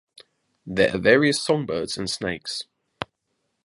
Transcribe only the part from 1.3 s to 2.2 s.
songbirds and